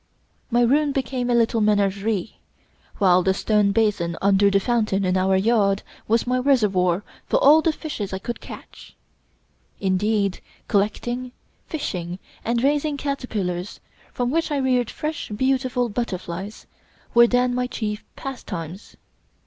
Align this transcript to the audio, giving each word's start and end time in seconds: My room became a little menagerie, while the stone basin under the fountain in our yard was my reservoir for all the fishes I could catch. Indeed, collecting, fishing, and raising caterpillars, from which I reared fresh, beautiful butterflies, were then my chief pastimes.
My 0.49 0.61
room 0.63 0.93
became 0.93 1.29
a 1.29 1.35
little 1.35 1.61
menagerie, 1.61 2.39
while 2.97 3.21
the 3.21 3.35
stone 3.35 3.71
basin 3.71 4.17
under 4.19 4.49
the 4.49 4.59
fountain 4.59 5.05
in 5.05 5.15
our 5.15 5.35
yard 5.37 5.83
was 6.07 6.25
my 6.25 6.39
reservoir 6.39 7.03
for 7.27 7.37
all 7.37 7.61
the 7.61 7.71
fishes 7.71 8.11
I 8.11 8.17
could 8.17 8.41
catch. 8.41 8.95
Indeed, 9.79 10.39
collecting, 10.67 11.33
fishing, 11.67 12.17
and 12.43 12.63
raising 12.63 12.97
caterpillars, 12.97 13.79
from 14.11 14.31
which 14.31 14.49
I 14.49 14.57
reared 14.57 14.89
fresh, 14.89 15.29
beautiful 15.29 15.87
butterflies, 15.87 16.65
were 17.13 17.27
then 17.27 17.53
my 17.53 17.67
chief 17.67 18.03
pastimes. 18.15 18.95